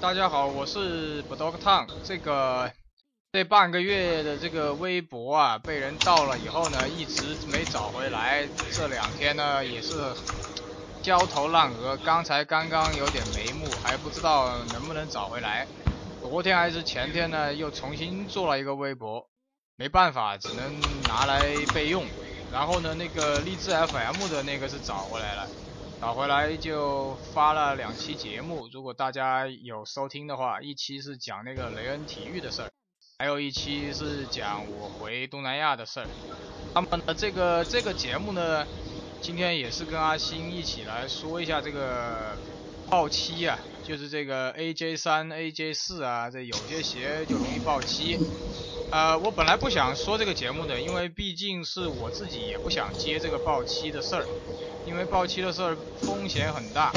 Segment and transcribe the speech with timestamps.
[0.00, 1.86] 大家好，我是 b Dog Town。
[2.02, 2.72] 这个
[3.32, 8.48] 这半个月的这个微博啊，被人盗了以后呢，一直没找回来。
[8.72, 9.92] 这两天呢，也是
[11.02, 11.98] 焦头烂额。
[11.98, 15.66] 刚才刚刚有点眉目，还不知道能不能找回来。
[16.22, 19.28] 昨天还是前天呢，又重新做了一个微博，
[19.76, 21.42] 没办法，只能拿来
[21.74, 22.06] 备用。
[22.50, 25.46] 然后呢，那个励志 FM 的那个是找回来了。
[26.00, 32.70] 找回来就发了两期节目，如果大家有收听的话，一期是讲那个雷恩体育的事儿，
[33.18, 36.06] 还有一期是讲我回东南亚的事儿。
[36.74, 38.66] 那么呢，这个这个节目呢，
[39.20, 42.34] 今天也是跟阿星一起来说一下这个
[42.88, 48.16] 爆期啊，就是这个 AJ 三、AJ 四啊，这有些鞋就容易爆期。
[48.90, 54.28] 呃，我本来不想说这个节目的，因为毕竟是我自己也不想接这个爆期的事儿。
[54.82, 56.96] 因为爆期的事儿风险很大，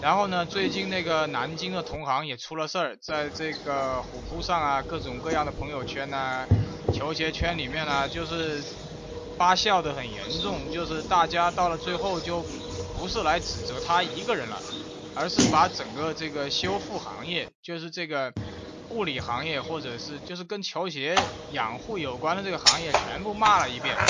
[0.00, 6.48] 然后呢，最近那个南京的同行也出了事儿，在这个虎扑上啊，各种各样的朋友圈呐、
[6.90, 8.64] 球鞋圈里面呢，就是
[9.36, 12.50] 发酵的很严重，就是大家到了最后就
[12.94, 14.64] 不是来指责他一个人了，
[15.12, 18.34] 而是把整个这个修复行业，就是这个
[18.88, 24.02] 护理行业，或者是就是跟球鞋养护有关的这个行业，全部骂了一遍。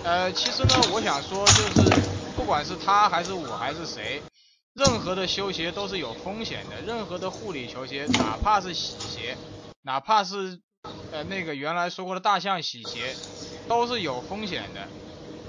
[0.00, 4.24] 呃，其实呢，我想说，就是不管是他还是我还是谁，
[4.72, 9.40] 任何的修鞋都是有风险的，任何的护理球鞋，哪怕是洗鞋，
[9.82, 10.62] 哪怕是
[11.10, 13.20] 呃那个原来说过的大象洗鞋，
[13.66, 14.90] 都是有风险的。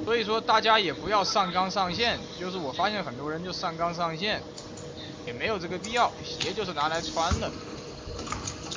[0.03, 4.45] 所以说大家也不要上纲上线，就是我发现很多人就上纲上线，
[5.23, 7.57] 也没有这个必要，鞋就是拿来穿的。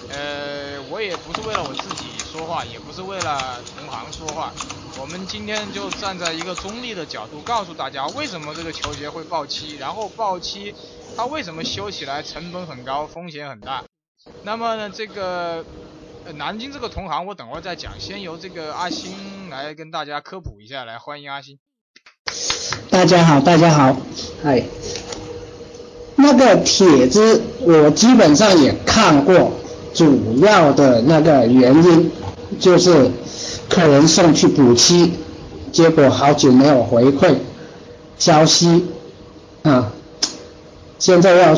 [0.09, 4.53] 呃，我也不是为了我自己说话，也不是为了同行说话。
[4.99, 10.75] 我们今天就站在一个中立的角度，告诉大家为什么这个球鞋会爆漆，然后爆漆
[11.17, 13.85] 它为什么修起来成本很高，风险很大。
[14.43, 15.65] 那么呢，这个
[16.35, 21.59] 南京这个同行我等会再讲，先由这个阿星来跟大家科普一下，来欢迎阿星。
[22.91, 23.97] 大家好，大家好，
[24.45, 24.65] 哎，
[26.17, 29.53] 那个帖子我基本上也看过，
[29.95, 32.11] 主要的那个原因
[32.59, 33.11] 就是。
[33.69, 35.13] 客人送去补漆，
[35.71, 37.37] 结果好久没有回馈
[38.19, 38.85] 消息
[39.63, 39.93] 啊！
[40.99, 41.57] 现在要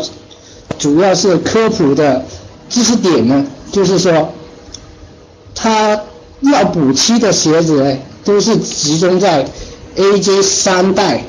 [0.78, 2.22] 主要是科普的
[2.68, 4.28] 知识点呢，就是说，
[5.54, 6.02] 他
[6.40, 9.46] 要补漆的鞋子呢，都是集中在
[9.96, 11.24] AJ 三代，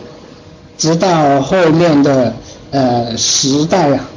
[0.78, 2.34] 直到后面的
[2.72, 4.10] 呃十代啊，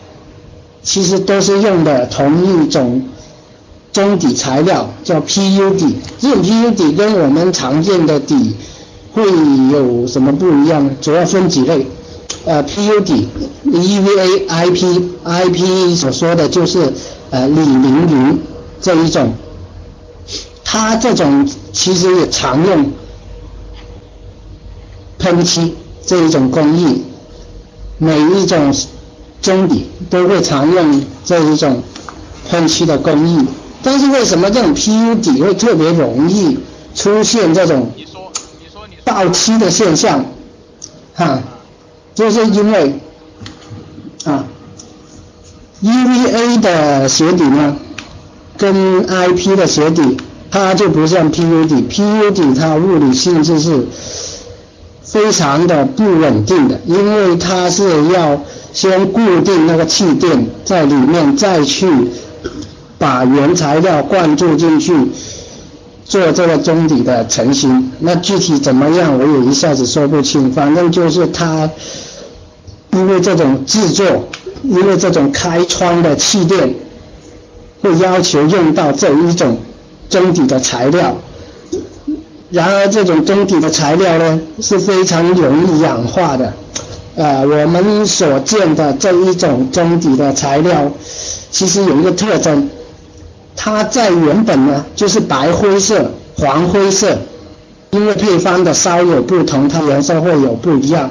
[0.86, 3.02] 其实都是用的同一种。
[3.92, 8.54] 中底材料叫 PU 底，这种 PU 底跟我们常见的底
[9.14, 9.22] 会
[9.72, 10.91] 有什么不一样？
[11.00, 11.86] 主要分几类，
[12.44, 13.26] 呃，PU 底
[13.64, 16.92] ，EVA、IP、IP 所说的就是
[17.30, 18.38] 呃李宁云
[18.82, 19.32] 这一种，
[20.62, 22.92] 它这种其实也常用
[25.18, 25.74] 喷漆
[26.04, 27.03] 这一种工艺，
[27.97, 28.74] 每一种
[29.47, 31.81] 中底都会常用这一种
[32.51, 33.47] 喷漆的工艺。
[33.83, 36.59] 但是为什么这种 PU 底会特别容易
[36.97, 37.93] 出现这种
[39.05, 40.25] 爆漆的现象？
[41.15, 41.41] 哈，
[42.12, 42.99] 就是因为
[44.25, 44.45] 啊
[45.81, 47.77] ，EVA 的鞋底呢，
[48.59, 50.17] 跟 IP 的鞋底，
[50.51, 53.87] 它就不像 PU 底，PU 底它物理性质是
[55.05, 58.41] 非常的不稳定的，因为它是要
[58.76, 61.88] 先固定那个气垫在里面，再去。
[62.98, 64.91] 把原材料灌注进去
[66.06, 70.50] 做这个中底的成型，那具体怎么样我也一下子说不清。
[70.50, 71.69] 反正就是它，
[72.92, 74.26] 因为这种制作，
[74.62, 76.75] 因为这种开窗的气垫，
[77.82, 79.59] 会要求用到这一种
[80.09, 81.15] 中底的材料。
[82.48, 86.54] 然而这种中底的材料呢是非常容易氧化的，
[87.16, 90.93] 呃，我们所见的这一种中底的材料，
[91.51, 92.68] 其实有一个特征。
[93.57, 97.16] 它在原本呢就是白灰色、黄灰色，
[97.91, 101.10] 因为配方的稍有不同，它颜色会有不一样。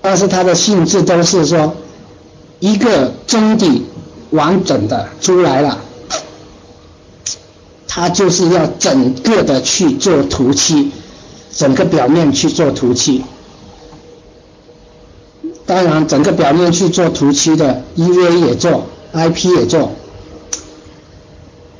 [0.00, 1.74] 但是它的性质都是说，
[2.60, 3.86] 一个中底
[4.30, 5.80] 完整的出来了，
[7.88, 10.92] 它就是要整个的去做涂漆，
[11.52, 13.24] 整个表面去做涂漆。
[15.66, 18.84] 当然，整个表面去做涂漆的，EVA 也做
[19.14, 19.92] ，IP 也做。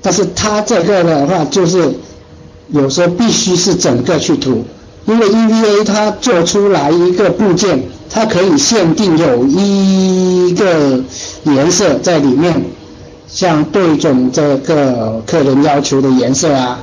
[0.00, 1.92] 但是它这个的话，就是
[2.68, 4.64] 有时候必须是整个去涂，
[5.04, 11.02] 因为 EVA 它做出来一个部件，它可以限定有一个
[11.44, 12.64] 颜色在里面，
[13.28, 16.82] 像对准这个客人要求的颜色啊，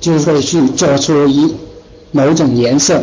[0.00, 1.54] 就会去做出一
[2.12, 3.02] 某种颜色。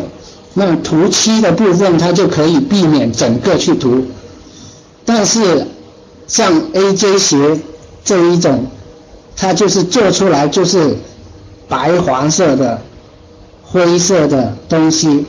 [0.58, 4.06] 那涂漆的部分，它就可以避免整个去涂。
[5.04, 5.66] 但是
[6.26, 7.60] 像 AJ 鞋
[8.02, 8.66] 这一种，
[9.36, 10.96] 它就是做出来就是
[11.68, 12.80] 白黄色的、
[13.62, 15.26] 灰色的东西。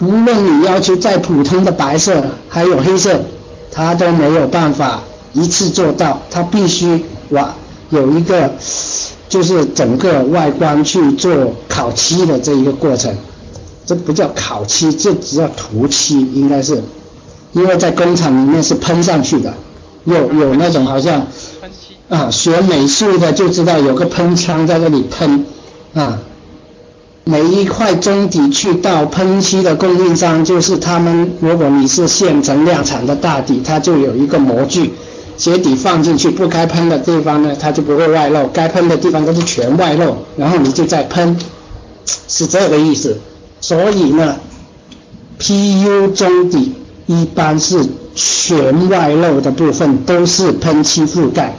[0.00, 3.20] 无论你要求再普通的白色，还有黑色，
[3.70, 5.02] 它都没有办法
[5.34, 6.22] 一次做到。
[6.30, 7.54] 它必须哇
[7.90, 8.50] 有一个，
[9.28, 13.14] 就是整个外观去做烤漆的这一个过程。
[13.88, 16.82] 这不叫烤漆，这只叫涂漆，应该是，
[17.52, 19.54] 因为在工厂里面是喷上去的，
[20.04, 21.26] 有有那种好像
[22.10, 25.46] 啊学美术的就知道有个喷枪在这里喷
[25.94, 26.18] 啊。
[27.24, 31.32] 每一块中底去到喷漆的供应商，就是他们。
[31.40, 34.92] 如果你是现成量产的大底，它就有一个模具，
[35.38, 41.38] 鞋底放进去，不该喷的地方呢，它就不会外露；该喷的地方都是全外露，然后你就再喷，
[42.28, 43.18] 是这个意思。
[43.68, 44.36] 所以呢
[45.38, 46.72] ，PU 中底
[47.04, 47.84] 一般是
[48.14, 51.54] 全外露的部分都是喷漆覆盖。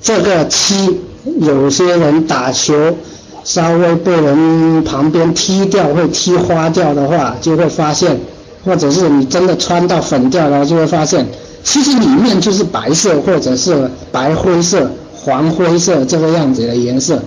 [0.00, 1.00] 这个漆，
[1.40, 2.96] 有些人打球。
[3.44, 8.20] 稍微被人旁边踢掉，会踢花掉的话，就会发现，
[8.62, 11.26] 或者是你真的穿到粉掉了，就会发现，
[11.64, 17.22] 其实里面就是白色或者是白灰色、黄灰色这个样子的颜色。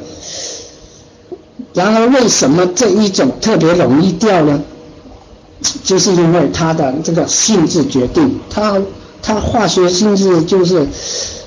[1.74, 4.62] 然而，为什么这一种特别容易掉呢？
[5.84, 8.82] 就是因为它的这个性质决定，它
[9.22, 10.88] 它化学性质就是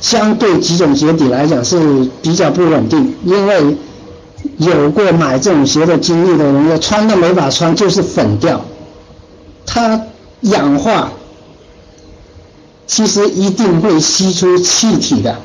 [0.00, 3.76] 相对几种鞋底来讲是比较不稳定，因为。
[4.58, 8.60] 有过买这种鞋的经历的人，穿都没法穿，就是粉掉。
[9.64, 10.02] 它
[10.42, 11.10] 氧化，
[12.86, 15.38] 其实一定会吸出气体的，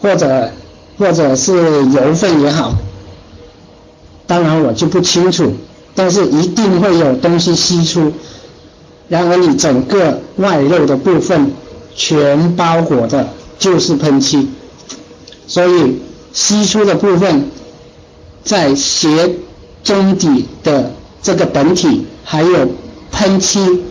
[0.00, 0.50] 或者
[0.96, 2.74] 或者是油分也好。
[4.28, 5.52] 当然我就不清楚，
[5.96, 8.12] 但是一定会有东西吸出。
[9.08, 11.50] 然而你整个外露的部分
[11.96, 14.48] 全包裹的就是喷漆，
[15.48, 16.00] 所以
[16.32, 17.50] 吸出的部分。
[18.44, 19.34] 在鞋
[19.84, 20.92] 中底的
[21.22, 22.66] 这个本体还有
[23.12, 23.82] 喷漆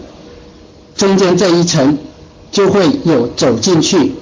[0.96, 2.00] 中间这一层，
[2.52, 4.14] 就会有走进去，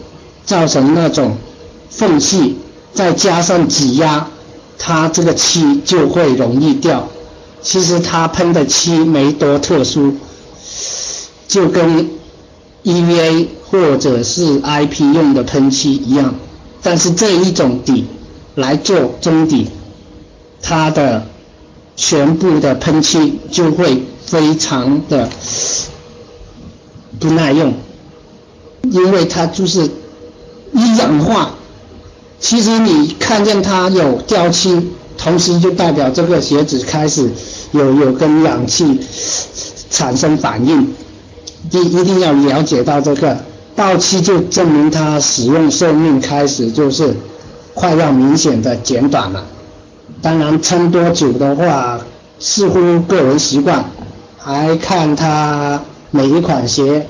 [0.45, 1.38] 造成那种
[1.89, 2.57] 缝隙，
[2.94, 4.27] 再加上挤压，
[4.77, 7.07] 它这个漆就会容易掉。
[7.62, 10.16] 其实它喷的漆没多特殊，
[11.48, 12.10] 就跟
[12.83, 16.36] EVA 或者是 IP 用的喷漆一样，
[16.83, 18.06] 但是这一种底
[18.54, 19.69] 来做中底。
[20.62, 21.25] 它的
[21.95, 25.30] 全部的喷漆就会非常的
[27.19, 27.74] 不耐用，
[28.83, 29.89] 因为它就是
[30.74, 31.56] 一氧化。
[32.39, 37.29] 其实你看见它有掉漆，同时就代表这个鞋子开始
[37.71, 38.99] 有有跟氧气
[39.89, 40.93] 产生反应。
[41.71, 43.37] 一一定要了解到这个
[43.75, 47.15] 到期，就证明它使用寿命开始就是
[47.73, 49.43] 快要明显的减短了。
[50.21, 51.99] 当然，撑多久的话，
[52.39, 53.85] 似乎个人习惯，
[54.38, 55.81] 还看它
[56.11, 57.07] 每一款鞋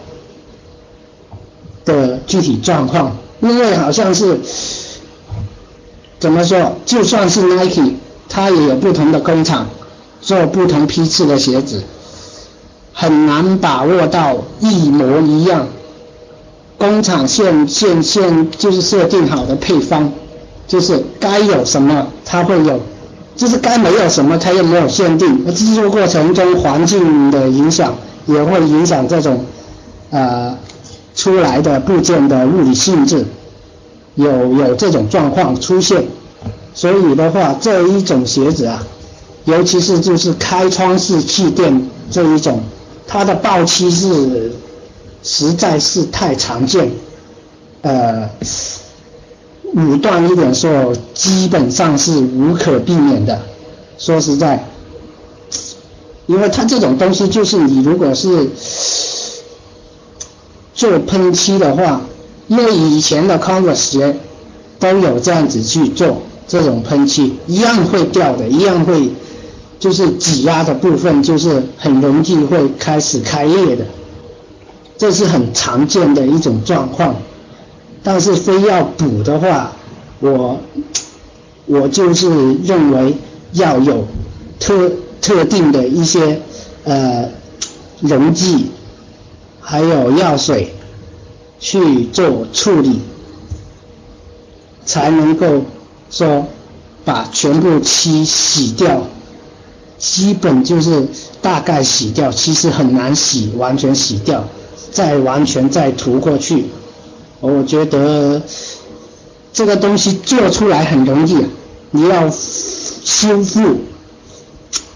[1.84, 3.18] 的具体状况。
[3.42, 4.40] 因为好像是
[6.26, 7.94] 怎么说，就算是 Nike，
[8.28, 9.68] 它也有不同的工厂
[10.22, 11.84] 做不同批次的鞋子，
[12.94, 15.68] 很难把握到一模一样。
[16.80, 20.12] 工厂现现现就是设定好的配方，
[20.68, 22.80] 就是该有什么它会有。
[23.36, 25.46] 就是该没有什么，它又没有限定。
[25.54, 27.94] 制作过程中环境的影响
[28.26, 29.46] 也会影响这种，
[30.10, 30.58] 呃，
[31.14, 33.24] 出来的部件的物理性质，
[34.16, 36.04] 有有这种状况出现。
[36.76, 38.86] 所以的话，这一种鞋子啊，
[39.46, 42.62] 尤其是就是开窗式气垫这一种，
[43.08, 44.52] 它的爆漆是
[45.24, 46.92] 实在是太常见，
[47.82, 48.30] 呃。
[49.74, 53.42] 武断一点说，基本上是无可避免的。
[53.98, 54.70] 说实在，
[56.28, 58.50] 因为它这种东西就是你如果是
[60.74, 62.00] 做喷漆的话，
[62.48, 64.16] 因为以前的 Converse 鞋
[64.80, 69.10] 都有这样子去做这种喷漆，一样会掉的，一样会
[69.80, 73.86] 就是挤压的部分就是很容易会开始开裂的，
[74.98, 77.16] 这是很常见的一种状况。
[78.04, 79.72] 但是非要补的话，
[80.20, 80.60] 我
[81.66, 83.16] 我就是认为
[83.54, 84.06] 要有
[84.60, 86.40] 特特定的一些
[86.84, 87.28] 呃
[88.02, 88.68] 溶剂
[89.60, 90.74] 还有药水
[91.60, 93.00] 去做处理，
[94.86, 95.64] 才能够
[96.16, 96.48] 说
[97.04, 99.02] 把全部漆洗掉。
[99.98, 101.08] 基本就是
[101.42, 104.44] 大概洗掉，其实很难洗，完全洗掉，
[104.92, 106.66] 再完全再涂过去。
[107.40, 108.42] 我觉得
[109.54, 111.38] 这个东西做出来很容易，
[111.92, 113.78] 你要修复，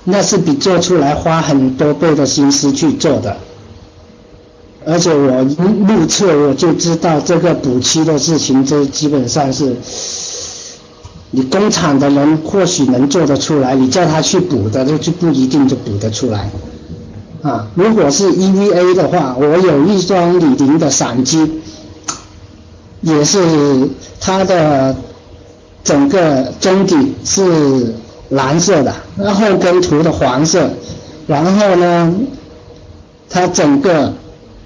[0.04, 3.38] 那是比做出来花很多倍的心思去做的。
[4.86, 9.78] 而且我目测我就知道这个补漆的事情，这基本上是。
[11.32, 16.50] 你工厂的人或许能做得出来，你叫他去补的，就就不一定就补得出来。
[17.44, 21.62] 啊，如果是 EVA 的话，我有一双李宁的闪机，
[23.02, 24.96] 也是它的
[25.84, 27.94] 整个中底是
[28.30, 30.72] 蓝色的，然后跟涂的黄色，
[31.28, 32.14] 然后呢，
[33.30, 34.14] 它整个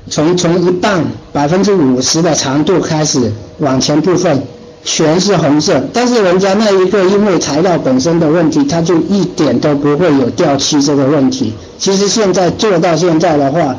[0.10, 1.04] 从从一半
[1.34, 4.42] 百分之五十的长度开始往前部分。
[4.86, 11.54] 全是红色，但是人家那一个因为材料本身的问题，它就一点都不会有掉漆这个问题。
[11.80, 13.76] 其实现在做到现在的话，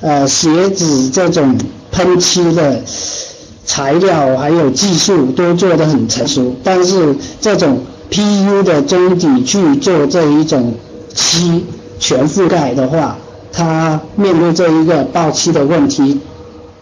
[0.00, 1.56] 呃，鞋子这种
[1.92, 2.82] 喷漆的
[3.64, 10.74] 材料还有技术都做得很成熟，但是这种 PU 的中底去做这一种
[11.14, 11.64] 漆
[12.00, 13.16] 全覆盖的话，
[13.52, 16.20] 它面对这一个爆漆的问题，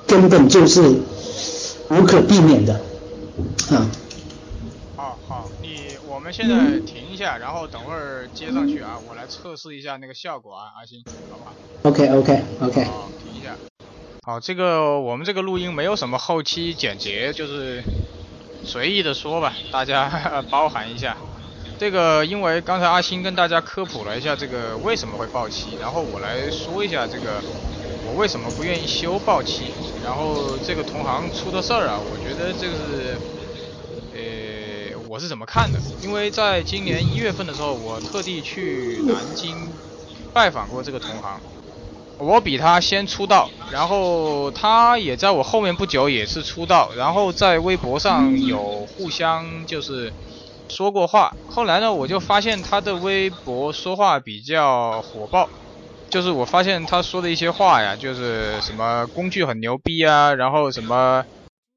[0.06, 0.82] 根本就是
[1.90, 2.80] 无可避免的。
[3.70, 3.86] 啊，
[4.96, 11.52] 好好，你我们现在停一下，然后等会儿接上去啊，我来测试一下那个效果啊，阿星，好吧
[11.82, 12.84] ？OK OK OK。
[12.84, 13.54] 好，停一下。
[14.22, 17.82] 好，这个我们这个录音没有什么后期剪辑，就是
[18.64, 21.16] 随意的说吧，大家 包涵一下。
[21.78, 27.42] 这个因为刚才阿星跟大家科普了一下这个为什么会爆漆，然后我来说一下这个
[28.06, 29.74] 我为什么不愿意修爆漆。
[29.98, 33.22] 然后这个同行出的事儿啊，我觉得这个是，
[34.94, 35.80] 呃，我是怎么看的？
[35.98, 39.80] 因为在今年一月份的时候，我特地去南京
[40.32, 41.40] 拜访过这个同行，
[42.18, 50.14] 我比他先出道，然后他也在我后面不久也是出道，然后在微博上有互相就是
[50.68, 51.32] 说过话。
[51.48, 55.50] 后来呢，我就发现他的微博说话比较火爆。
[56.16, 61.22] 就是我发现他说的一些话呀，就是什么工具很牛逼啊，然后什么，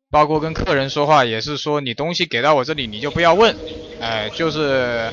[0.10, 3.54] 包括跟客人说话也是说你东西给到我这里你就不要问，
[4.00, 5.12] 哎，就是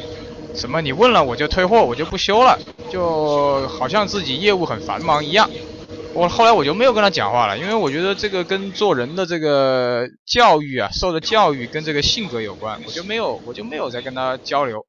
[0.54, 2.56] 什么你问了我就退货我就不修了，
[2.88, 5.50] 就好像自己业务很繁忙一样。
[6.14, 14.86] 我后来我就没有跟他讲话了，因为我觉得这个跟做人的这个教育啊，受的教育跟这个性格有关，我就没有我就没有再跟他交流。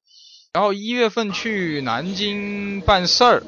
[0.54, 3.42] 然后一月份去南京办事儿。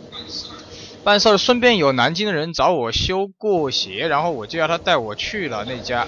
[1.02, 6.06] 办事儿顺便有南京的人找我修过鞋，然后我就要他带我去了那家，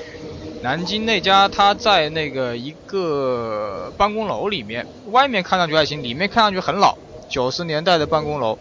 [0.61, 6.97] 南京那家他在那个一个办公楼里面，外面看上去还行，里面看上去很老，
[7.29, 8.59] 九十年代的办公楼，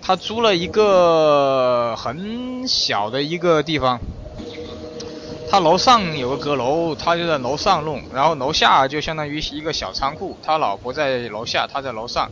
[0.00, 4.00] 他租了一个很小的一个地方，
[5.50, 12.30] 他楼上有个阁楼，他就在楼上弄，然后楼下就相当于一个小仓库，他老婆在楼下，他在楼上。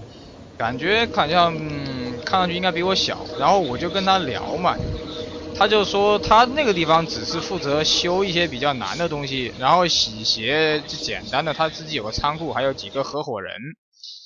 [0.58, 1.56] 感觉好像
[2.24, 4.74] 看上去应该比我小，然后我就跟他聊嘛，
[5.54, 13.54] 他就说他那个地方只是负责修一些比较难的东西，然后洗鞋就简单的，他自己有个仓库，还有几个合伙人。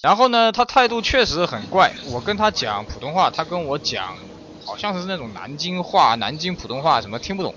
[0.02, 4.02] 然后呢，他态度确实很怪，我跟他讲普通话，他跟我讲
[4.66, 7.54] 好像是那种南京话、南京普通话，什么听不懂。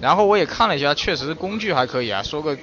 [0.00, 2.58] 然后我也看了一下，确实工具还可以啊，说个。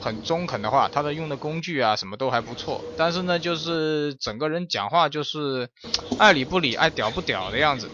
[0.00, 5.68] 很中肯的话，他的用的工具啊什么都还不错，但是呢，就是整个人讲话就是
[6.18, 7.90] 爱理不理、爱屌不屌的样子。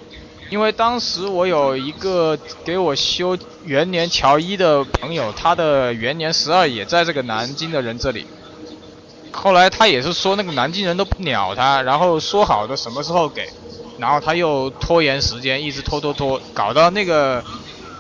[0.51, 8.27] 因为当时我有一个给我修元年乔一的朋友，他的元年十二也在这个南京的人这里。
[9.33, 13.47] 后来他也是说那个南京人都不鸟他，然后说好的什么时候给，
[13.97, 17.45] 然后他又拖延时间，一直拖拖拖，搞到那个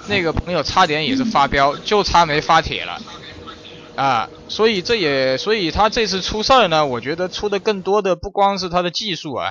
[0.08, 2.98] 那个朋友差点也是发飙，就差没发帖了。
[4.00, 9.50] 啊，所以这也，所以他这次出事儿呢，我觉得出的更多的不光是他的技术啊，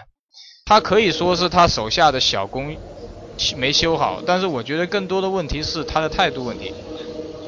[0.65, 2.75] 他可以说是他手下的小工
[3.57, 6.73] 没修好，但是我觉得更多的问题是他的态度问题。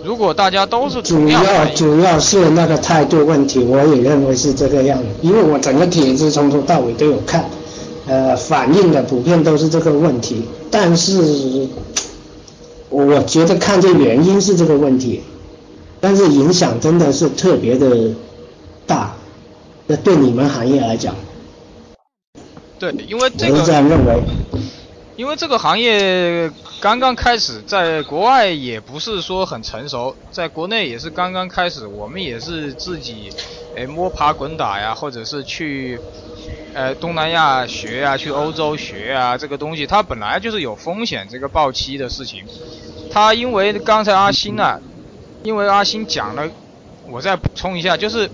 [0.03, 7.49] 如果大家都是主要主要是那个态度问题，我也认为是这个样子，因为我整个帖子从头到尾都有看，
[8.05, 11.67] 呃，反映的普遍都是这个问题，但是
[12.89, 15.23] 我觉得看这原因是这个问题。
[16.01, 18.13] 但是影响真的是特别的
[18.87, 19.15] 大，
[19.85, 21.15] 那对你们行业来讲，
[22.79, 24.21] 对，因为这个我是这样认为。
[25.15, 33.29] 因为这个行业刚刚开始，在国外也不是说很成熟，在国内也是刚刚开始，我们也是自己，
[33.77, 35.99] 哎摸爬滚打呀，或者是去，
[36.73, 42.43] 呃东南亚学呀，去欧洲学呀，这个东西它本来就是有风险，这个爆期的事情，
[43.11, 44.79] 它因为刚才阿星啊，
[45.43, 46.49] 因为阿星讲了，
[47.09, 48.29] 我再补充一下，就是。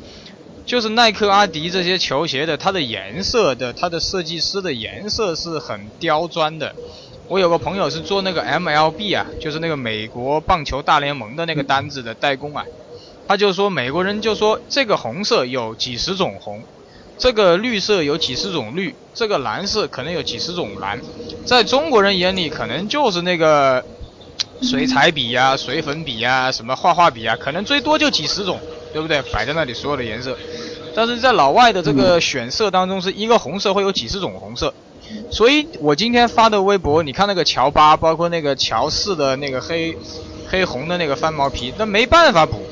[0.66, 6.76] 就是耐克、阿迪这些球鞋的，它的颜色的，它的设计师的颜色是很刁钻的。
[7.30, 12.66] 我有个朋友是做那个 MLB 啊，就是那个美国棒球大联盟的那个单子的代工啊，
[13.30, 16.62] 他就说美国人就说这个红色有几十种红，
[17.18, 21.00] 这个绿色有几十种绿，这个蓝色可能有几十种蓝，
[21.46, 23.86] 在中国人眼里可能就是那个
[24.62, 28.60] 水彩笔呀、水粉笔呀、什么画画笔啊，可能最多就几十种。
[28.94, 29.22] 对不对？
[29.34, 30.36] 摆在那里所有的颜色，
[30.96, 34.74] 但是在老外的这个选色当中，是一个红色会有几十种红色，
[35.30, 39.96] 所以我今天发的微博，你看那个乔巴，包括那个乔四的那个黑
[40.48, 42.66] 黑红的那个翻毛皮，那没办法补，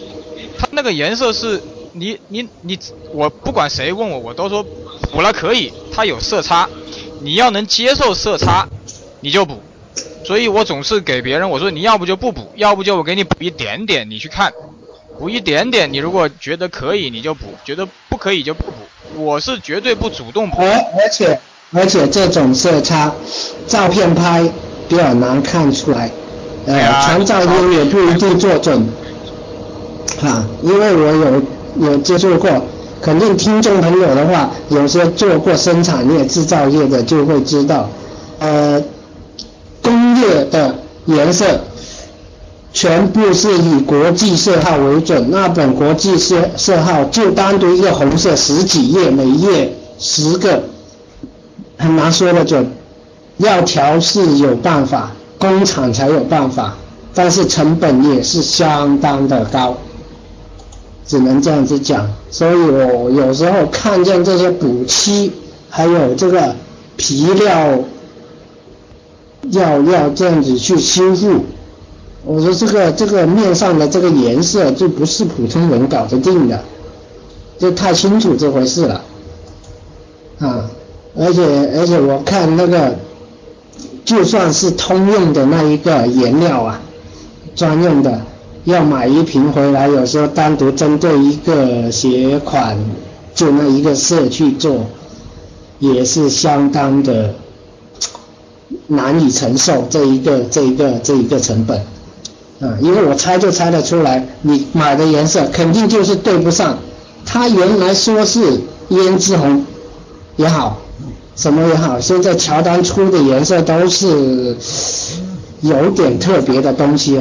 [0.57, 2.79] 它那个颜色是你你你，
[3.11, 4.65] 我不管谁问我，我都说
[5.11, 6.67] 补了可以，它有色差，
[7.21, 8.67] 你要能接受色差，
[9.19, 9.61] 你就补，
[10.25, 14.51] 所以我总是给别人我说你要不就不补，要不就我给你补一点点，你去看。
[15.17, 19.21] 补一点点，你如果觉得可以，你就补；觉得不可以就不补。
[19.23, 20.57] 我是绝对不主动补。
[20.61, 21.39] 而而且
[21.71, 23.13] 而且这种色差，
[23.65, 24.43] 照片拍
[24.89, 26.11] 比较难看出来，
[26.65, 28.85] 呃，传照片也不一定做准。
[30.21, 32.49] 啊，因为我有有接触过，
[33.01, 37.89] 肯定听众朋友的话，有些做过生产业、制造业的就会知道，
[38.39, 38.81] 呃，
[39.85, 40.75] 工业的
[41.05, 41.61] 颜色。
[42.73, 50.61] 全部是以国际色号为准，那本国际色色号就单独一个红色十几页，每页十个，
[51.77, 52.69] 很难说的准。
[53.37, 56.75] 要调是有办法，工厂才有办法，
[57.13, 59.77] 但是成本也是相当的高，
[61.07, 62.05] 只能这样子讲。
[62.29, 65.31] 所以我有时候看见这些补漆，
[65.69, 66.53] 还有这个
[66.97, 67.79] 皮料，
[69.51, 71.45] 要要这样子去修复。
[72.23, 76.59] 我说这个这个面上的这个颜色就不是普通人搞得定的，
[77.59, 79.01] 就太清楚这回事了，
[80.39, 80.69] 啊，
[81.15, 81.43] 而且
[81.77, 82.95] 而且我看那个，
[84.03, 86.81] 就算是通用的那一个颜料啊，
[87.55, 88.21] 专用的，
[88.63, 92.75] 要买一瓶回来，有时候单独针对一个鞋款，
[93.35, 94.87] 就那一个色去做，
[95.77, 97.35] 也是相当的
[98.87, 101.77] 难以承受这一个这一个这一个成本。
[102.61, 106.77] 啊，因为我猜就猜得出来，你买的颜色肯定就是对不上。
[107.25, 109.65] 他原来说是胭脂红
[110.37, 110.77] 也好，
[111.35, 114.55] 什么也好，现在乔丹出的颜色都是
[115.61, 117.19] 有点特别的东西。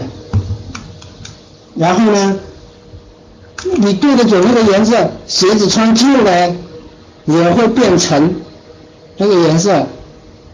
[1.74, 2.36] 然后呢，
[3.78, 6.54] 你对得准那个颜色，鞋子穿旧了
[7.24, 8.36] 也会变成
[9.16, 9.84] 那个颜色。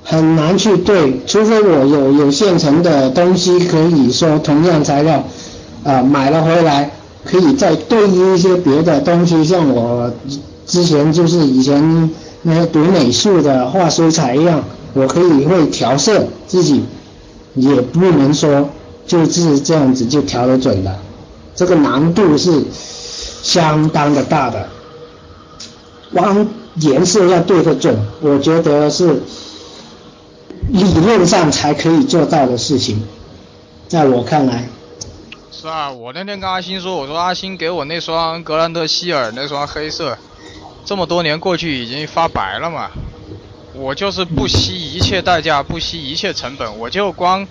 [0.02, 5.22] 很难去对，除非我有有现成的东西可以说同样材料，
[5.84, 6.90] 啊买了回来
[7.24, 10.10] 可以再对应一些别的东西，像我
[10.66, 12.10] 之前就是以前
[12.42, 16.82] 那些读美术的画水彩一样，我可以会调色，自己
[17.54, 18.68] 也不能说
[19.06, 20.96] 就是这样子就调得准的，
[21.54, 24.66] 这个难度是相当的大的，
[26.12, 29.22] 光颜色要对得准，我觉得是。
[30.72, 33.02] 理论上才可以做到的事情，
[33.88, 34.68] 在我看来，
[35.50, 40.16] 是啊，我那天跟阿星说，我说阿星给我那双格兰德希尔那双黑色，
[40.84, 42.90] 这么多年过去已经发白了嘛，
[43.74, 47.46] 我就是不惜一切代价，不惜一切成本，我就光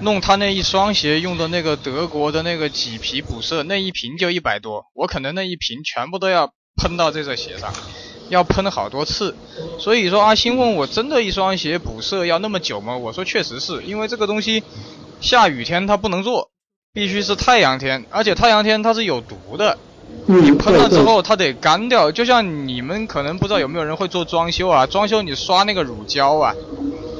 [0.00, 7.72] 弄他那一双鞋用的那个德国的那个麂皮补色，那一瓶就一百多，我可能那一瓶全部都要喷到这个鞋上。
[8.28, 9.34] 要喷好多次，
[9.78, 12.96] 所以说阿星问我，真的一双鞋补色要那么久吗？
[12.96, 14.62] 我说确实是因为这个东西，
[15.20, 16.50] 下雨天它不能做，
[16.92, 19.78] 必须是太阳天，而且太阳天它是有毒的，
[20.26, 22.12] 你喷了之后它得干掉。
[22.12, 26.54] 就像你们可能不知道有没有人会做装修啊，装修你刷那个乳胶啊，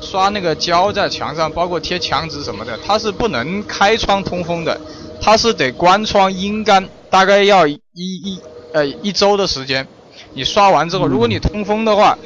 [0.02, 4.78] 刷那个胶在墙上，包括贴墙纸什么的，它是不能开窗通风的，
[5.20, 8.38] 它是得关窗阴干，大概要一一
[8.72, 9.88] 呃一周的时间。
[10.34, 12.16] 你刷完之后，如果你通风的话，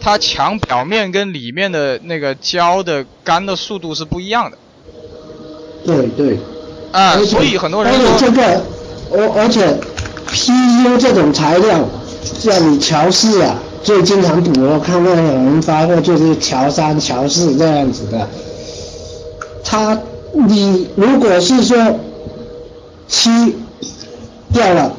[0.00, 4.58] 它墙表面跟里面的那个胶的干的速度是不一样的。
[5.84, 6.38] 对对。
[6.92, 8.62] 啊，所以很多人说这个，
[9.12, 9.78] 而而且
[10.28, 11.88] PU 这种材料，
[12.22, 18.28] 像你乔氏啊，最经常补，我看到有人发过就是乔三、乔四这样子的。
[19.64, 19.98] 它
[20.34, 21.98] 你如果是说
[23.08, 23.56] 漆
[24.52, 24.92] 掉了，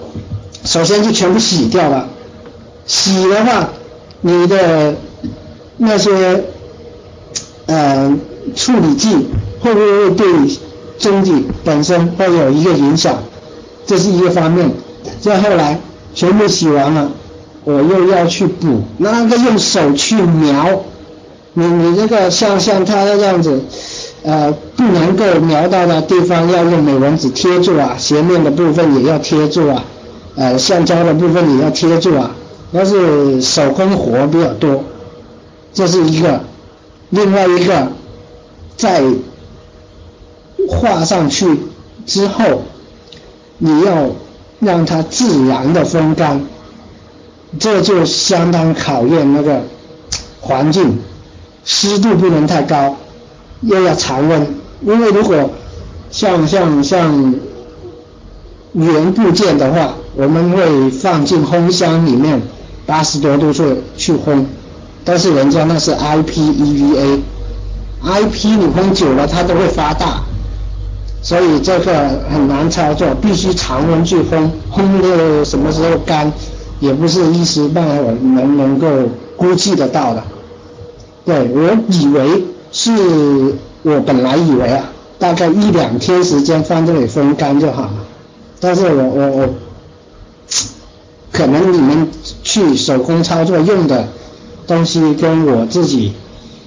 [0.65, 2.09] 首先就全部洗掉了。
[2.85, 3.69] 洗的话，
[4.21, 4.95] 你的
[5.77, 6.43] 那些
[7.65, 8.13] 呃
[8.55, 9.27] 处理剂
[9.61, 10.27] 会不会对
[10.97, 13.17] 针体本身会有一个影响？
[13.85, 14.71] 这是一个方面。
[15.19, 15.79] 再后来
[16.13, 17.11] 全部洗完了，
[17.63, 20.83] 我又要去补，那个用手去描，
[21.53, 23.61] 你你这个像像它这样子，
[24.23, 29.83] 呃不能够描到的地方要用美纹纸贴住啊，斜面的部分也要贴住啊，
[30.35, 32.31] 呃橡胶的部分也要贴住啊。
[32.75, 34.83] 那是手工活比较多，
[35.75, 36.41] 这是一个，
[37.11, 37.87] 另外一个，
[38.75, 39.03] 在
[40.67, 41.59] 画上去
[42.07, 42.63] 之后，
[43.59, 44.09] 你要
[44.59, 46.47] 让它自然的风干，
[47.59, 49.61] 这就相当考验那个
[50.41, 50.97] 环境，
[51.63, 52.95] 湿度不能太高，
[53.61, 55.51] 又要常温，因为如果
[56.09, 57.35] 像像像
[58.71, 62.41] 原部件的话，我们会放进烘箱里面。
[62.85, 63.63] 八十多度去
[63.95, 64.43] 去烘，
[65.05, 70.21] 但是人家那是 IP EVA，IP 你烘久了它都会发大，
[71.21, 76.29] 所以这个很难操作，必须常温去烘，烘的什么时候干，
[76.81, 78.85] 也不是一时半会能能够
[79.37, 80.21] 估计得到的。
[81.25, 82.43] 对我以为
[82.73, 82.91] 是
[83.83, 84.83] 我本来以为啊，
[85.17, 87.93] 大概一两天时间放这里风干就好了，
[88.59, 89.47] 但是我我我。
[91.33, 92.07] 可能你们
[92.43, 94.07] 去手工操作用的
[94.67, 96.13] 东西跟我自己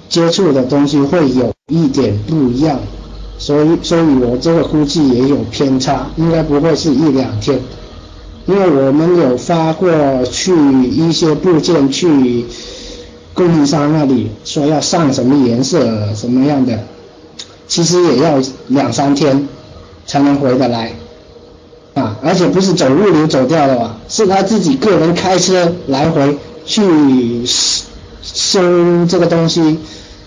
[0.08, 2.78] 接触的东西会有一点不一样，
[3.38, 7.60] 所以所以我这个估计也有偏差，应该不会是一两天，
[8.46, 9.88] 因为我们有发过
[10.24, 10.52] 去
[10.90, 12.44] 一些部件去
[13.34, 16.80] 供应商那里说要上什么颜色什么样的，
[17.68, 19.48] 其实也要两三天
[20.06, 20.92] 才能回得来。
[21.96, 23.96] 啊，而且不是走物流走掉的吧？
[24.06, 27.42] 是他自己个人开车来回去
[28.22, 29.78] 收这个东西，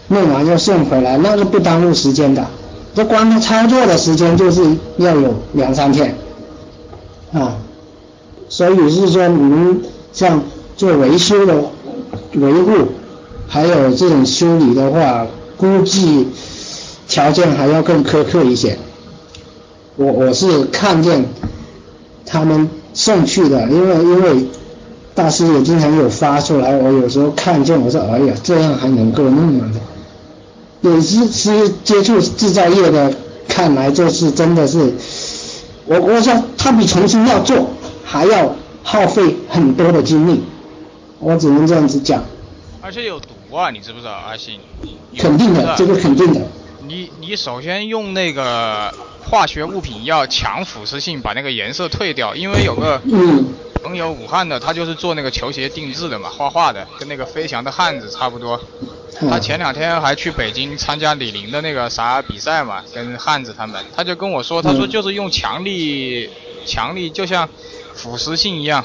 [0.07, 2.47] 弄完又送回来，那是不耽误时间的。
[2.95, 4.63] 这光他操作的时间就是
[4.97, 6.17] 要有两三天，
[7.33, 7.55] 啊，
[8.49, 10.41] 所以是说你们像
[10.75, 11.53] 做维修的
[12.33, 12.87] 维护，
[13.47, 16.29] 还有这种修理的话，估计
[17.07, 18.75] 条件还要更苛刻一些。
[19.97, 21.23] 我我是看见。
[22.31, 24.45] 他们送去的，因为因为
[25.15, 29.79] 大师也经常有发出来，我有时候看见我说，哎呀，这样还能够弄的，
[30.81, 33.11] 也是是接触制造业的，
[33.47, 34.93] 看来就是真的是，
[35.85, 37.67] 我我想他比重新要做
[38.05, 40.41] 还要耗费很多的精力，
[41.19, 42.23] 我只能这样子讲。
[42.81, 44.59] 而且有毒啊，你知不知道，阿信？
[45.17, 46.41] 肯定的，这个肯定的。
[46.87, 48.93] 你你首先用那个。
[49.29, 52.35] 化学物品要强腐蚀性，把那个颜色退掉。
[52.35, 52.99] 因为有个
[53.83, 58.59] 朋友武汉的，他就是做那个球鞋定制的嘛，画画的，跟那个飞翔的汉子差不多。
[59.29, 66.29] 他前两天还去北京参加李宁的那个啥比赛嘛，跟汉子他们，他就跟我说，他说就是用强力，
[66.65, 67.47] 强力就像
[67.93, 68.83] 腐蚀性一样。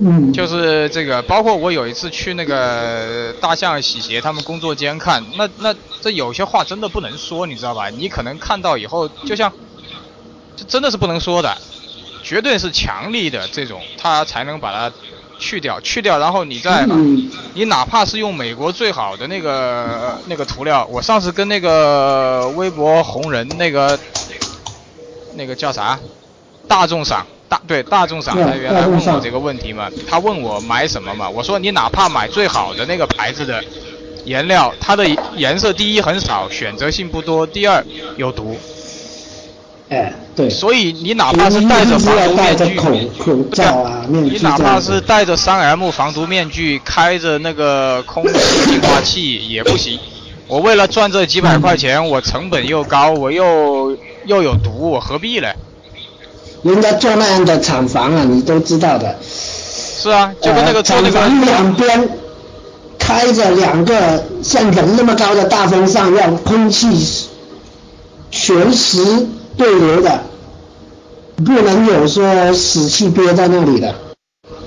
[0.00, 7.90] 嗯，就是这个，包括我有一次去那个大象洗鞋他们工作间看，那那这有些话真的不能说，你知道吧？
[7.90, 9.52] 你可能看到以后，就像，
[10.56, 11.56] 这真的是不能说的，
[12.22, 14.94] 绝对是强力的这种，它才能把它
[15.38, 16.86] 去掉，去掉，然后你再，
[17.54, 23.98] 你哪怕是用美国最好的那个那个涂料，我上次跟那个微博红人那个，
[25.34, 25.98] 那个叫啥，
[26.66, 27.26] 大众赏。
[27.50, 33.64] 大对大众赏他原来问我这个问题嘛，他问我买什么嘛，我说你哪怕买最好的那个牌子的
[34.28, 35.04] 颜料，它的
[35.36, 37.84] 颜色第一很少，选择性不多，第二
[38.16, 38.56] 有毒。
[39.88, 40.50] 哎，对。
[40.50, 42.92] 所以你哪怕是戴着防毒面具，口
[43.24, 49.98] 口罩啊，面具你哪怕是戴着三 M 防毒面具，开着那个空气净化器也不行。
[50.46, 55.48] 我为了赚这几百块钱，我成本又高，我又又有毒，我何必呢？
[56.62, 59.16] 人家做那样的厂房啊，你都知道的。
[59.22, 62.08] 是啊，就跟那个厂房两边
[63.08, 67.26] 开着两个像人那么高的大风扇，让空气
[68.30, 70.20] 全时对流的，
[71.36, 73.94] 不能有说死气憋在那里的。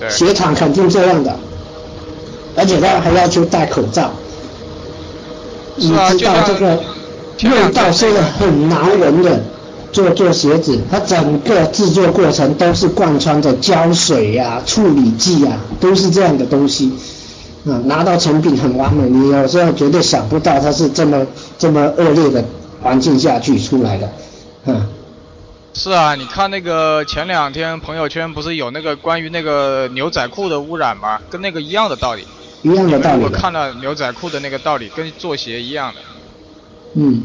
[0.10, 1.38] 鞋厂肯定这样的，
[2.56, 4.06] 而且他还要求戴口罩。
[4.06, 4.12] 啊，
[6.12, 6.80] 你知道这个
[7.44, 8.08] 味道是
[8.40, 9.40] 很难闻的。
[9.92, 16.92] 做做鞋子，它整个制作过程都是贯穿着胶水呀、处理剂呀，都是这样的东西。
[17.66, 21.26] 啊，拿到成品很完美，你有时候绝对想不到它是这么
[21.58, 22.44] 这么恶劣的
[22.82, 24.08] 环境下去出来的，
[24.66, 24.88] 啊。
[25.74, 31.18] 是啊，你看那个前两天朋友圈不是有那个关于那个牛仔裤的污染吗？
[31.30, 32.28] 跟那个一样的道理。
[32.62, 33.24] 一样的道理。
[33.24, 36.02] 我看了牛仔裤的那个道理，跟做鞋一样的。
[36.96, 37.24] 嗯，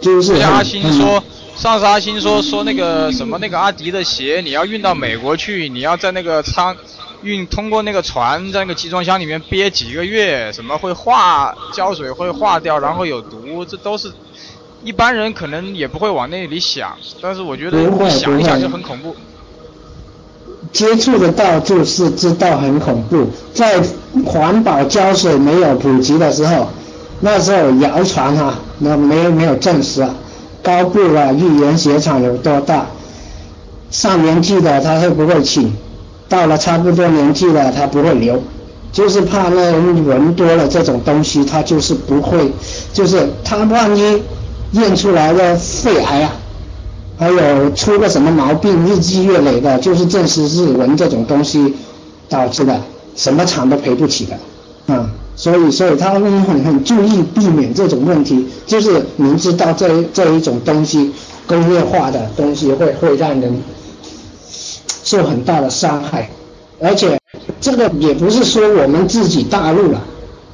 [0.00, 0.34] 就是。
[0.42, 1.22] 阿星说，
[1.54, 6.76] 上次阿星说说那个什么那个阿迪的鞋，你要运到美国去，你要在那个仓
[7.24, 14.12] 运通过那个船在那个集装箱里面憋几个月，什么会化胶水会化掉，然后有毒，这都是。
[14.84, 19.16] 一般人可能也不会往那里想，但是我觉得想一想就很恐怖。
[20.72, 23.26] 接触得到就是知道很恐怖。
[23.54, 23.82] 在
[24.26, 26.68] 环保胶水没有普及的时候，
[27.20, 30.14] 那时候谣传哈，那没有没有证实啊。
[30.62, 32.86] 高布啊，预言鞋厂有多大？
[33.90, 35.74] 上年纪的他会不会请？
[36.28, 38.42] 到了差不多年纪了他不会留，
[38.92, 42.50] 就是怕那人多了这种东西，他就是不会，
[42.92, 44.22] 就是他万一。
[44.72, 46.32] 验出来的肺癌啊，
[47.16, 51.76] 还有出个什么毛病，日积月累的，就是正是日文这种东西
[52.28, 52.80] 导致的，
[53.14, 61.12] 什么厂都赔不起的，啊，所以所以他们很很注意避免这种问题，就是明知道这这一种东西
[61.46, 63.62] 工业化的东西会会让人
[65.04, 66.28] 受很大的伤害，
[66.80, 67.20] 而且
[67.60, 70.02] 这个也不是说我们自己大陆了。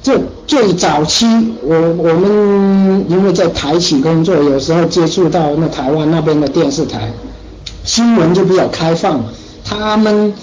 [0.03, 1.25] 这最早期，
[1.63, 7.11] 我我们因为在台企工作，有时候接触到那台湾那边的电视台，
[7.83, 9.23] 新闻就比较开放。
[9.63, 10.33] 他们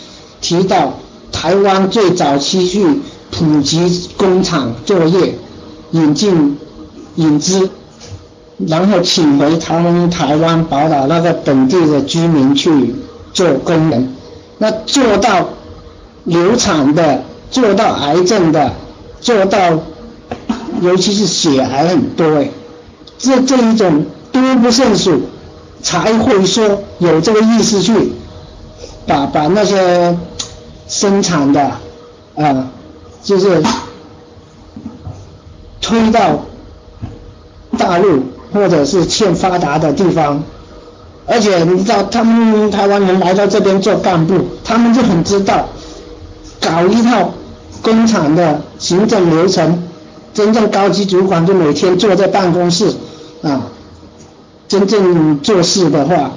[0.40, 0.94] 提到
[1.32, 2.86] 台湾最早期去
[3.32, 5.34] 普及工厂作业，
[5.90, 6.56] 引进
[7.16, 7.68] 引资，
[8.64, 12.94] 然后请回他们台湾宝岛那个本地的居民去
[13.32, 14.14] 做工人，
[14.58, 15.48] 那做到
[16.24, 18.72] 流产的，做到癌症的。
[19.20, 19.80] 做到，
[20.80, 22.48] 尤其是血癌很多哎，
[23.18, 25.22] 这这一种多不胜数，
[25.82, 28.12] 才会说有这个意思去
[29.08, 30.16] 把把那些
[30.86, 31.72] 生产的
[32.36, 32.70] 啊，
[33.24, 33.60] 就是
[35.80, 36.44] 推到
[37.76, 40.44] 大陆或者是欠发达的地方，
[41.28, 45.68] 而且你知道他们台湾人来到这边做干部，他们就很知道
[46.60, 47.32] 搞一套。
[47.80, 49.84] 工厂的行政流程，
[50.34, 52.92] 真正高级主管就每天坐在办公室
[53.40, 53.62] 啊，
[54.66, 56.32] 真正做事的话，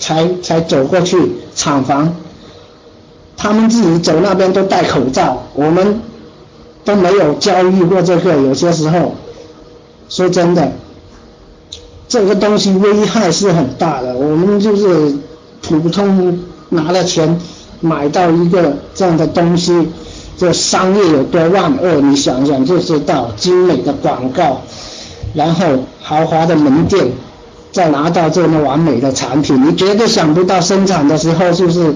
[0.00, 2.16] 才才走过去厂房，
[3.36, 6.00] 他们自己走那边都戴口罩，我们
[6.84, 9.14] 都没有教育过这个，有些时候，
[10.08, 10.72] 说真的，
[12.12, 15.16] 这个东西危害是很大的，我们就是
[15.62, 17.40] 普通拿了钱
[17.80, 19.88] 买到一个这样的东西。
[20.36, 23.30] 这商业有多万恶，你想想就知道。
[23.38, 24.60] 精美的广告，
[25.32, 25.64] 然后
[26.02, 27.06] 豪华的门店，
[27.70, 31.94] 再拿到这么完美的产品，你绝对想不到生产的时候就是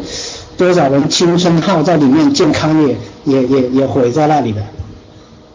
[0.56, 4.62] 多少人青春耗在里面，健康也也也也毁在那里的。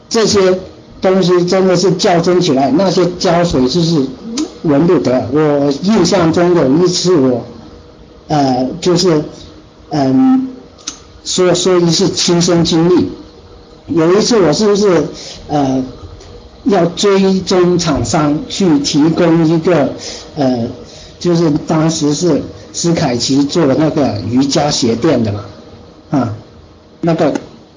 [0.08, 0.60] 这些
[1.02, 4.06] 东西真的是较真起来，那些胶水就是
[4.63, 5.28] 闻不得。
[5.32, 7.45] 我印象中有一次我，
[8.28, 9.24] 呃，就是
[9.89, 10.47] 嗯。
[11.24, 13.08] 说说一次亲身经历，
[13.86, 15.06] 有一次我是不是
[15.47, 15.84] 呃
[16.63, 19.93] 要追踪厂商去提供一个
[20.36, 20.67] 呃，
[21.19, 22.41] 就是当时是
[22.74, 25.41] 斯凯奇做的那个瑜伽鞋垫的嘛，
[26.10, 26.34] 啊，
[27.02, 27.32] 那个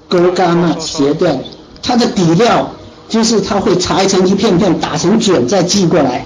[0.08, 1.44] 勾杆啊鞋垫，
[1.82, 2.70] 它的底料
[3.10, 6.24] 就是它会裁成一片片，打成卷再寄过来，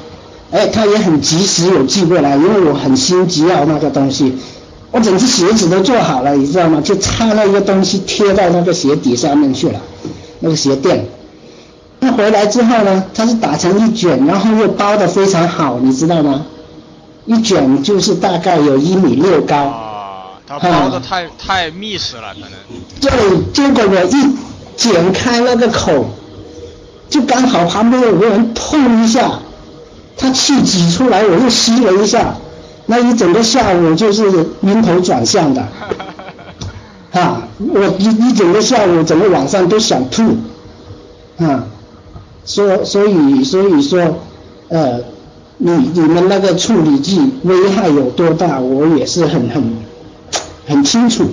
[0.50, 4.36] 哎，他也很及时有寄过来，因为我很心急要那个东西。
[4.90, 6.80] 我整只鞋子都做好了，你知道吗？
[6.80, 9.80] 就差那个东西贴到那个鞋底上面去了，
[10.40, 11.06] 那个鞋垫。
[12.00, 16.46] 那回来之后呢，它是打成一卷，然后又包的非常好，你知道吗？
[17.26, 19.56] 一卷就是大概有一米六高。
[19.56, 22.50] 啊，他包的太太密实了，可能。
[22.98, 24.34] 对，结果我一
[24.74, 26.06] 剪开那个口，
[27.10, 29.40] 就刚好旁边有个人碰一下，
[30.18, 32.34] 他气挤出来，我又吸了一下。
[32.90, 34.24] 那一整个下午就是
[34.62, 35.68] 晕头转向的，
[37.12, 40.22] 啊，我一一整个下午，整个晚上都想吐，
[41.36, 41.66] 啊，
[42.46, 44.20] 所所以所以说，
[44.68, 45.00] 呃，
[45.58, 49.76] 你你们那个处理剂危害有多大，我也是很很
[50.66, 51.24] 很清楚，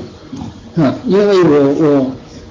[0.76, 2.06] 啊，因为我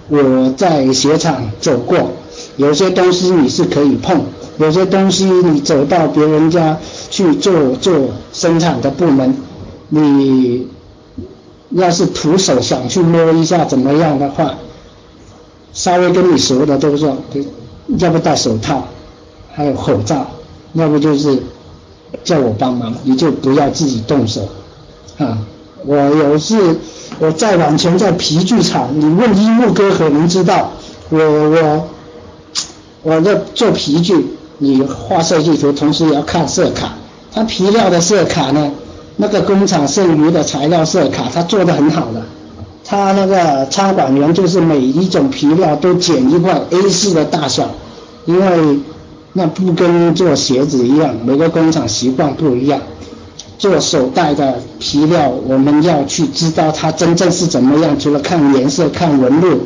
[0.09, 2.13] 我我在鞋厂走过，
[2.57, 4.23] 有些东西你是可以碰，
[4.59, 6.79] 有些东西你走到别人家
[7.11, 9.37] 去做做生产的部门，
[9.89, 10.69] 你
[11.71, 14.55] 要是徒手想去摸一下怎么样的话，
[15.73, 17.17] 稍微跟你熟的都说，
[17.99, 18.87] 要不戴手套，
[19.53, 20.27] 还有口罩，
[20.75, 21.43] 要不就是
[22.23, 24.49] 叫我帮忙，你就不要自己动手
[25.19, 25.39] 啊。
[25.85, 26.79] 我有事
[27.19, 30.71] 我再往前在皮具厂，你问一木哥可能知道，
[31.11, 31.89] 我我
[33.03, 34.15] 我在做皮具，
[34.59, 36.95] 你画设计图，同时也要看色卡。
[37.33, 38.71] 它皮料的色卡呢，
[39.17, 42.23] 那个工厂剩余的材料色卡，它做的很好的。
[42.87, 47.71] 他那个插管员就是每一种皮料都剪一块 A4 的大小，
[48.27, 48.79] 因为
[49.33, 52.81] 那不跟做鞋子一样，每个工厂习惯不一样。
[53.57, 57.99] 做手袋的皮料，我们要去知道它真正是怎么样。
[57.99, 59.61] 除了看颜色、看纹路，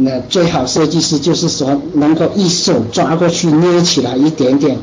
[0.00, 4.78] 那最好设计师就是说能够一手抓过去捏起来一点点，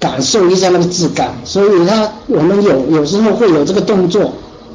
[0.00, 1.34] 感受一下那个质感。
[1.44, 4.32] 所以他我们有有时候会有这个动作，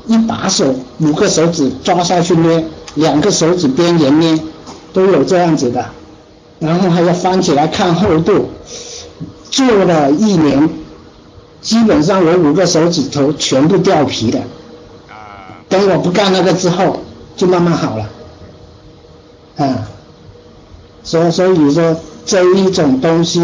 [0.08, 4.40] 一把手五个手指抓下去捏，两个手指边沿捏，
[4.94, 5.86] 都有这样子的。
[6.60, 8.50] 然后还要翻起来看厚度，
[9.50, 10.70] 做了一年。
[11.62, 14.40] 基本上我五个手指头全部掉皮的，
[15.70, 17.02] 等我不干那个之后，
[17.36, 18.10] 就慢慢好了，
[19.58, 19.90] 啊，
[21.04, 23.40] 所所以说这一种东西，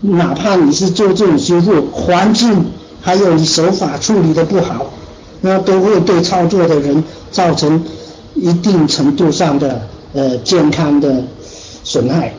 [0.00, 4.92] 哪怕你是做这种修复，环境还有你手法处理的不好，
[5.40, 7.84] 那都会对操作的人造成
[8.34, 11.22] 一定程度上的呃健康的
[11.84, 12.34] 损害，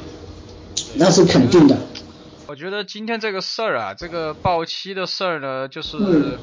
[0.96, 1.78] 那是肯定的。
[2.48, 6.38] 我觉得今天这个事儿啊，这个报期的事儿呢，就是嗯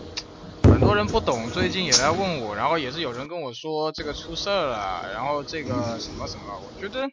[0.69, 7.09] 很多人不懂，最近也来问我，然后也是有人跟我说这个出事儿了，然后这个什么什么，我觉得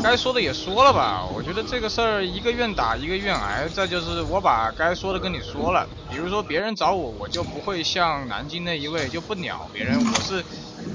[0.00, 10.44] 该说的也说了吧，我觉得这个事儿一个愿打一个愿挨，再就是我把该说的跟你说了，比如说别人找我，我就不会像南京那一位就不鸟别人，我是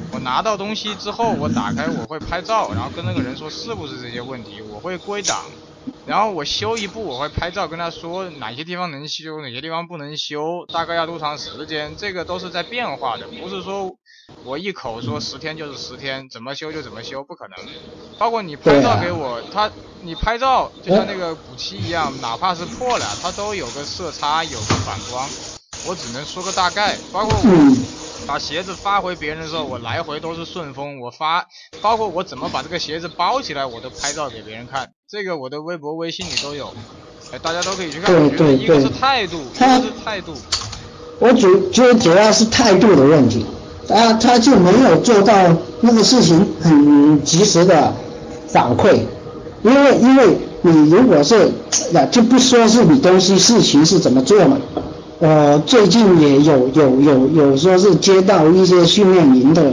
[0.07, 5.37] 我拿到东西之后，我打开我会拍照，然后跟那个人说是不是这些问题，我会归档。
[6.03, 13.97] 然后我修一步，我会拍照跟他说哪些地方能修，哪些地方不能修，大概要多长时间，这个都是在变化的，不是说
[14.43, 17.57] 我一口说十天就是十天，怎么修就怎么修，不可能。
[18.17, 19.71] 包括你拍照给我，他
[20.03, 25.27] 你拍照就像那个补漆一样，哪怕是破了，它都有个色差，有个反光，
[25.87, 26.97] 我只能说个大概。
[27.11, 27.75] 包括我嗯
[28.27, 31.47] 把鞋子发回别人的时候，我来回都是顺丰，我发，
[31.81, 36.73] 包括我怎么把这个鞋子包起来，我都拍照给别人看，这个我的微博、微信里都有，
[37.31, 38.15] 哎，大家都可以去看。
[38.15, 40.33] 一个是对态度，一他个是态度。
[41.19, 43.45] 我主觉得主要是态度的问题，
[43.87, 45.33] 他他就没有做到
[45.81, 47.93] 那个事情很及时的
[48.47, 49.01] 反馈，
[49.63, 51.51] 因为因为你如果是
[51.91, 54.57] 那就不说是你东西事情是怎么做嘛，
[55.21, 59.71] 呃最近也有有有有说是接到一些训练营的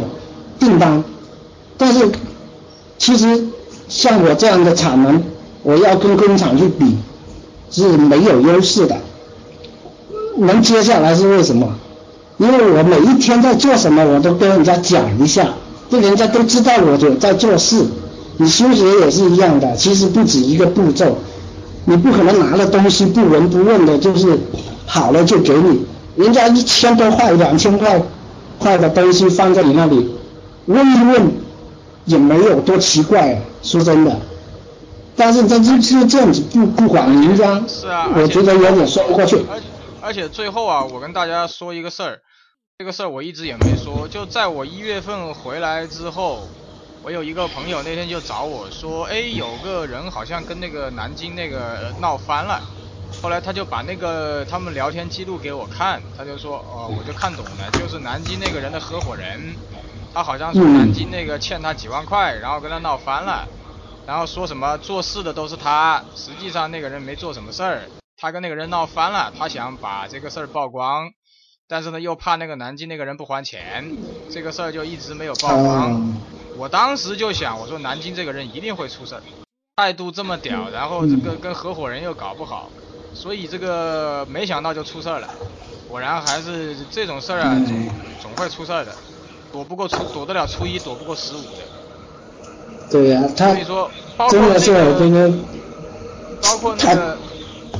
[0.58, 1.02] 订单，
[1.78, 2.10] 但是
[2.98, 3.46] 其实
[3.88, 5.22] 像我这样的产能，
[5.62, 6.98] 我要跟工厂去比
[7.70, 8.96] 是没有优势的。
[10.36, 11.74] 能接下来是为什么？
[12.36, 15.54] 因为我每一天在做什么，我都跟人家讲一下，
[15.88, 17.86] 让人家都知道我有在做事。
[18.36, 21.16] 你修鞋也是一样的，其实不止一个步骤，
[21.86, 24.38] 你不可能拿了东西不闻不问的，就是
[24.88, 28.02] 好了就给你，人家一千多块、两千块
[28.58, 30.16] 块的东西放在你那里，
[30.64, 31.30] 问一问
[32.06, 34.18] 也没有多奇怪、啊，说真的。
[35.14, 39.36] 但是这就是这样子不不管人家，是啊，我觉得有点说不过去。
[39.50, 39.66] 而且
[40.00, 42.20] 而且最后啊，我跟大家说一个事儿，
[42.78, 46.48] 这个事儿我一直也没说，就在我一月份回来之后，
[47.02, 52.60] 我有一个朋友那天就找我说，哎，有个人好像跟那个南京那个呃闹翻了。
[53.20, 59.58] 后来他就把那个他们聊天记录给我看，他就说，哦，我就看懂了，就是南京那个人的合伙人，
[60.12, 60.72] 他好像说嗯。
[60.74, 63.48] 南京那个欠他几万块，然后跟他闹翻了，
[64.06, 71.10] 然后说什么做事的都是他，实际上那个人没做什么事儿，他跟那个人闹翻了，他想把这个事儿曝光，
[71.66, 73.84] 但是呢又怕那个南京那个人不还钱，
[74.30, 75.90] 这个事儿就一直没有曝光。
[75.90, 76.22] 嗯。
[76.54, 79.22] 我当时就想，我说南京这个人一定会出事儿，
[79.76, 82.72] 态度这么屌，然后这个跟合伙人又搞不好，
[83.14, 85.28] 所以这个没想到就出事儿了。
[85.88, 87.56] 果然还是这种事儿啊，
[88.20, 88.92] 总会出事儿的，
[89.52, 92.90] 躲不过初躲得了初一，躲不过十五的。
[92.90, 95.32] 对呀、他所以说，包括真的是那我觉得
[96.42, 97.18] 包括那他个。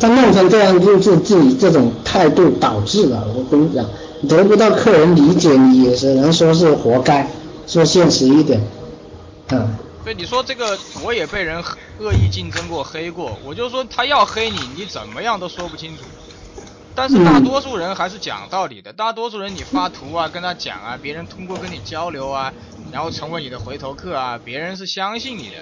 [0.00, 3.20] 他弄成这样，就是自己这种态度导致的。
[3.34, 3.84] 我跟你讲，
[4.28, 7.28] 得不到客人理解，你也只能说是活该。
[7.66, 8.60] 说现实一点，
[9.48, 9.68] 啊，
[10.04, 11.62] 所以你说这个我也被人
[11.98, 16.02] 恶意竞争过黑过，我就说他要黑你，你怎么样都说不清楚。
[16.94, 22.52] 但是大多数人还是讲道理的，大多数人你发图啊，跟他讲啊，别人通过跟你交流啊，
[22.90, 25.56] 然后成为你的回头客啊，别人是相信你的。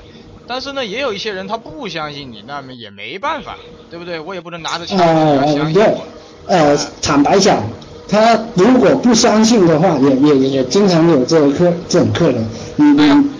[0.46, 3.56] 但是呢，也有一些人他不相信你，那么也没办法，
[3.90, 4.20] 对不对？
[4.20, 6.06] 我也不能拿着枪你要相信我。
[6.46, 7.62] 呃，坦白讲，
[8.08, 13.30] 他如果不相信的话，也也也经常有这个客这种客人，嗯嗯，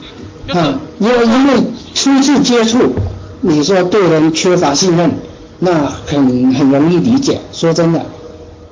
[0.49, 1.63] 啊，因为因为
[1.95, 2.79] 初次接触，
[3.41, 5.11] 你说对人缺乏信任，
[5.59, 7.41] 那很很容易理解。
[7.53, 8.05] 说真的，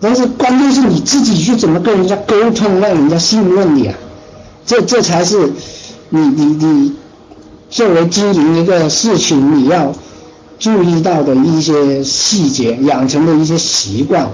[0.00, 3.94] 但是关键是你自己去怎么跟人家沟通，让人家信任你啊，
[4.66, 5.52] 这这才是
[6.10, 6.92] 你你你
[7.70, 9.92] 作为经营一个事情你要。
[10.56, 14.30] 注意到的一些细节，养成的一些习惯，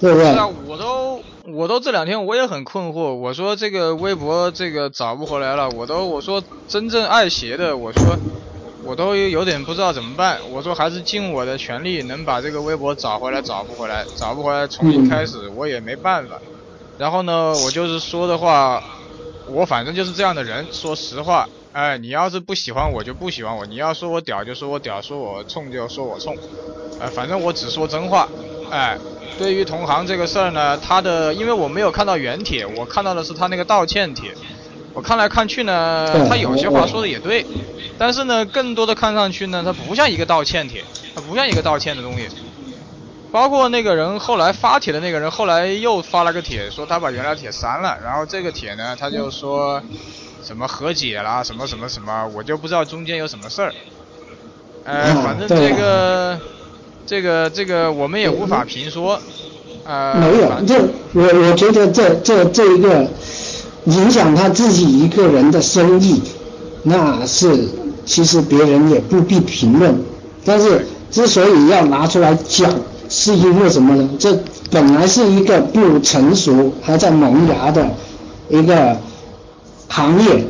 [0.00, 0.26] 对不对？
[0.32, 1.07] 是啊，我都
[1.52, 3.14] 我都这两天我也很困惑。
[3.14, 8.16] 我说这个微博这个找不回来了，我都我说真正爱鞋的，我说
[8.84, 10.38] 我都有点不知道怎么办。
[10.50, 16.38] 我说还是尽我的全力能把这个微博找回来，找不回来，找不回来重新开始，我也没办法。
[16.98, 18.82] 然后呢，我就是说的话，
[19.46, 21.48] 我反正就是这样的人，说实话。
[21.72, 26.36] 哎，你要是不喜欢我就不喜欢我，你要说我屌就说我屌，说我冲就说我冲，
[26.98, 28.28] 哎，反正我只说真话。
[28.70, 28.98] 哎，
[29.38, 34.34] 对于同行这个事儿呢，他的因为我没有看到原帖，我看到的是他那个道歉帖。
[34.92, 37.46] 我看来看去呢，他有些话说的也对，
[37.96, 40.82] 但是呢，更多的看上去呢，他不像一个道歉帖，
[41.14, 42.28] 他不像一个道歉的东西。
[43.30, 49.82] 包括那个人后来发帖的那个人，后来又发了个帖，说他把原来帖删了，然后这个帖呢，他就说。
[50.40, 53.74] 什么和解啦，什么什么什么，我就不知道中间有什么事儿。
[54.84, 56.38] 呃，反正这个，
[57.08, 59.18] 这个这个我们也无法评说。
[59.84, 60.78] 呃，没有，这
[61.14, 63.06] 我我觉得这这这一个
[63.86, 66.20] 影响他自己一个人的生意，
[66.82, 67.66] 那是
[68.04, 69.98] 其实别人也不必评论。
[70.44, 72.70] 但是之所以要拿出来讲，
[73.08, 74.10] 是因为什么呢？
[74.18, 74.38] 这
[74.70, 77.88] 本来是一个不成熟、还在萌芽的
[78.50, 78.98] 一个。
[79.90, 80.44] 行业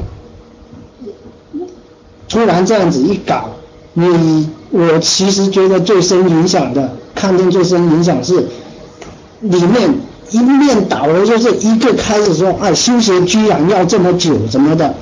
[2.29, 3.51] 突然这样子一搞，
[3.95, 8.49] 你我其实觉得最深影响的，看见最深影响是
[9.41, 9.95] 里面
[10.31, 14.95] 一面倒的就是一个开始说，哎，修鞋居然要这么久什么的，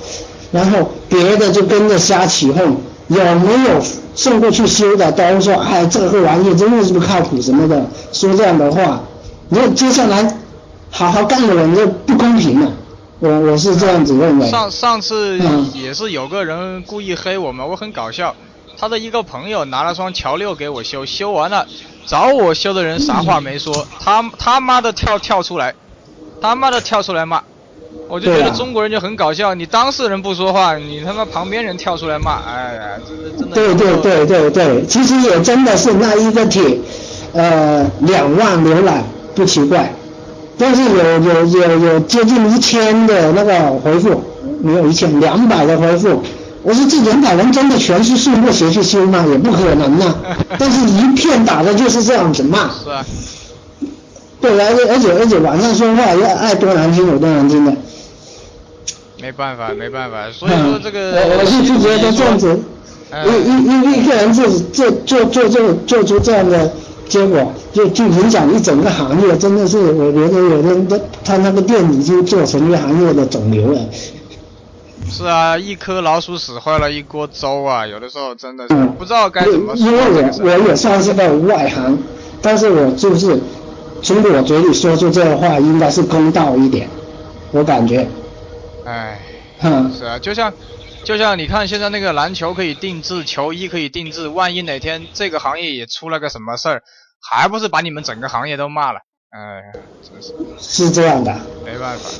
[0.52, 2.76] 然后别的就跟着瞎起哄，
[3.08, 3.82] 有没有
[4.14, 9.02] 送过去修的都说，哎，这个玩意真的是不靠谱什么的，说这样的话，
[9.48, 10.36] 那接下来
[10.90, 12.72] 好好干的人就不公平了。
[13.18, 14.48] 我我是这样子认为。
[14.50, 15.38] 上上次
[15.74, 18.34] 也是有个人故意黑我们，我很搞笑。
[18.78, 21.66] 他的一个朋友拿了双乔六给我修，修完了
[22.06, 25.74] 找我修的人啥话没说，他他妈的跳跳出来，
[26.40, 27.42] 他妈的跳出来骂，
[28.08, 29.54] 我就觉得中国人就很搞笑。
[29.54, 33.54] 你当事人不说话，你他妈旁边人跳出来骂，哎呀，真的真的。
[33.54, 36.78] 对对对对对，其实也真的是那一个帖，
[37.32, 39.04] 呃，两万浏览
[39.34, 39.92] 不奇怪。
[40.58, 44.22] 但是有有有有接近一千的那个回复，
[44.62, 46.22] 没有一千两百的回复。
[46.66, 49.24] 我说这两百人真的全是送过鞋去修吗？
[49.30, 50.16] 也不可能呐。
[50.58, 52.68] 但是一片打的就是这样子骂。
[52.82, 53.04] 是啊。
[54.40, 57.72] 对，而且而且而且晚上说话要爱多难听有多难听的。
[59.22, 60.26] 没办法，没办法。
[60.32, 61.12] 所以说这个。
[61.12, 62.58] 我我是就觉得这样子，
[63.26, 66.72] 一一一一个人做做做做做做出这样的。
[67.08, 73.80] 结果就就影响一整个行业，真的是我觉得有的人他他那个店已经做成一个行业的肿瘤了。
[75.10, 77.86] 是啊，一颗老鼠屎坏了一锅粥啊！
[77.86, 79.86] 有的时候真的是不知道该怎么说。
[79.86, 81.98] 因为我我也算是个外行，
[82.42, 83.40] 但是我就是
[84.02, 86.88] 从我嘴里说出这个话，应该是公道一点，
[87.52, 88.06] 我感觉。
[88.84, 89.20] 唉，
[89.96, 90.52] 是啊，就像
[91.04, 96.82] 就像你看现在那个篮球可以定制，球衣可以定制，万一哪天这个行业也出了个什么事儿。
[97.28, 99.00] 还不是把你们整个行业都骂了，
[99.30, 101.34] 哎，真是是这样的，
[101.64, 102.10] 没办法。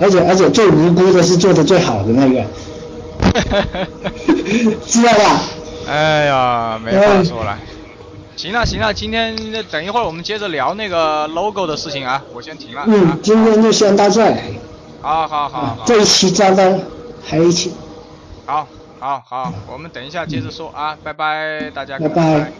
[0.00, 2.44] 而且而且最无辜的是做的最好的那个，
[4.86, 5.40] 知道吧？
[5.88, 7.58] 哎呀，没话说了。
[8.36, 9.34] 行了行了，今天
[9.70, 12.84] 等一会儿我们接着聊那个 logo 的事情啊，我先停了。
[12.86, 14.22] 嗯，今天就先到这。
[15.00, 15.78] 好好好。
[15.86, 16.80] 这一期加班，
[17.24, 17.72] 还有一期。
[18.44, 18.66] 好，
[18.98, 21.98] 好，好，我们等一下接着说啊，拜拜，大家。
[21.98, 22.52] 拜拜。